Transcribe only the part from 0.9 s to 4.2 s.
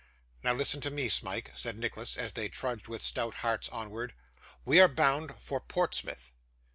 Smike,' said Nicholas, as they trudged with stout hearts onwards.